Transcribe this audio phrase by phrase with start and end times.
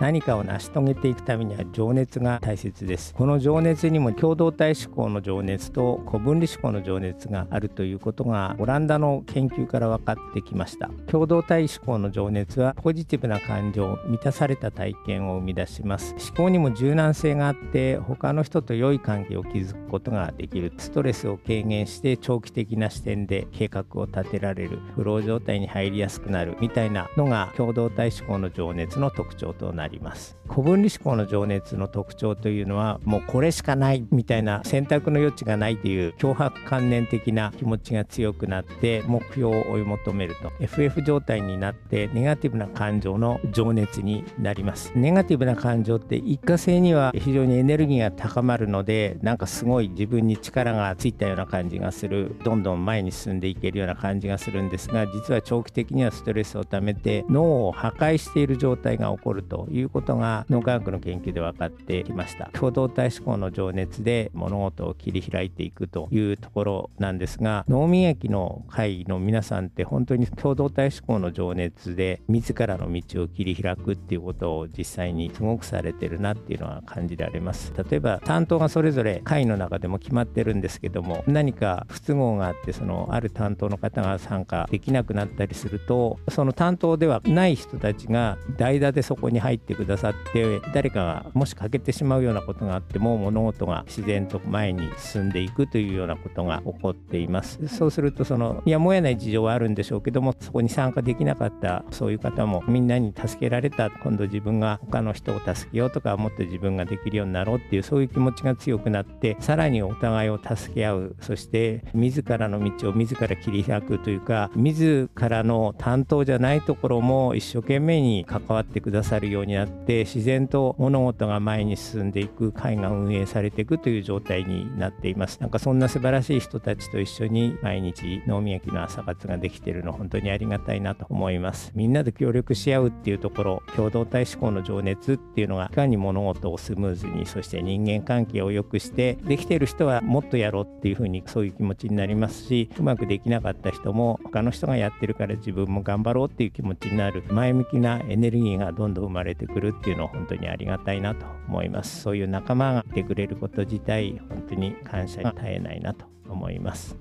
[0.00, 3.12] 何かを成し遂げていくためには情熱が大切です。
[3.14, 10.88] この情熱にも共同体思考の情熱と古分離思考の情熱があるということがオランダの研究から分かってきました。
[11.08, 16.14] 共同体思考の情熱はポジティブな感情満たされた体験を生み出します。
[16.14, 20.72] 思考にも柔軟性があって他の人と良い関係を築くことができる。
[20.78, 24.78] ストレスを軽減して長期的な視点で計画を立てられる。
[24.94, 26.56] フロー状態に入りやすくなる。
[26.60, 29.87] みたいなのが共同体思考の情熱の特徴となります。
[29.88, 30.36] ります。
[30.48, 40.52] 古分離思考の情熱の特徴というのはもうこれしかないみたいな選択の余地がないという脅迫観念的な気持ちが強くなって目標を追い求めると。
[40.60, 44.92] FF 状態になってネガティブな感情の情熱になります。
[44.94, 52.36] ネガティブな感情って一過性には非常にエネルギーが高まるのでなんかすごい自分に力がついたような感じがする。
[52.44, 62.50] どんどん前に進んでいけるような感じがするんですが実は長期的にはストレスをためて脳を破壊している状態が起こるといういうことが脳科学の研究で分かってきました。
[62.52, 77.72] 共同体思考の情熱で物事を切り開いていくというところなんですが脳民益の会の皆さんって本当に共同体思考の情熱で自らの道を切り開くっていうことを実際にすごくされてるなっていうのは感じられます。
[77.90, 97.68] 例えば担当がそれぞれ会の中でも決まってるんですけども何か不都合があってそのある担当の方が参加できなくなったりするとその担当ではない人たちが代打でそこに入っててくださって誰かがもし欠けてしまうようなことがあっても物事が自然と前に進んでいくというようなことが起こっています。
[97.68, 125.40] そうするとそのやむを得ない事情はあるんでしょうけどもそこに参加できなかったそういう方もみんなに助けられた今度自分が他の人を助けようとかもっと自分ができるようになろうっていうそういう気持ちが強くなってさらにお互いを助け合うそして自らの道を自ら切り開くというか自らの担当じゃないところも一生懸命に関わってくださるようになって自然と物事が前に進んでいく会が運営されていくという状態になっています。
[125.40, 131.72] なんかそんな素晴らしい人たちと一緒に毎日脳みやきの朝活ができているの本当にありがたいなと思います。
[131.74, 147.24] みんなで協力し合うっていうところ共同体思考の情熱っていうのがいかに物事をスムーズにそして人間関係を良くしてできている人はもっとやろうっていうふうにそういう気持ちになりますしうまくできなかった人も他の人がやってるから自分も頑張ろうっていう気持ちになる。
[147.30, 156.96] 前向きなエネルギーがどんどん生まれてくるっていうのは本当にありがたいなと思いますそういう仲間がいてくれること自体本当に感謝が絶えないなと思います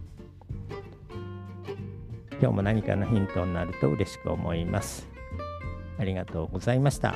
[2.39, 5.07] 今日も何かのヒントになると嬉しく思います
[5.97, 7.15] ありがとうございました